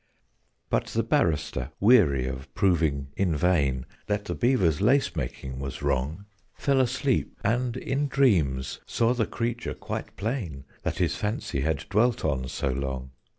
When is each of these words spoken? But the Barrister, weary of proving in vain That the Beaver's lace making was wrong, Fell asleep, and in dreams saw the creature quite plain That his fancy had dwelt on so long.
But 0.71 0.87
the 0.87 1.03
Barrister, 1.03 1.69
weary 1.79 2.25
of 2.25 2.51
proving 2.55 3.09
in 3.15 3.35
vain 3.35 3.85
That 4.07 4.25
the 4.25 4.33
Beaver's 4.33 4.81
lace 4.81 5.15
making 5.15 5.59
was 5.59 5.83
wrong, 5.83 6.25
Fell 6.55 6.81
asleep, 6.81 7.37
and 7.43 7.77
in 7.77 8.07
dreams 8.07 8.79
saw 8.87 9.13
the 9.13 9.27
creature 9.27 9.75
quite 9.75 10.15
plain 10.17 10.65
That 10.81 10.97
his 10.97 11.15
fancy 11.15 11.61
had 11.61 11.85
dwelt 11.87 12.25
on 12.25 12.47
so 12.47 12.69
long. 12.69 13.11